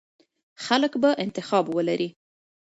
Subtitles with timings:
[0.65, 2.09] خلک به انتخاب ولري.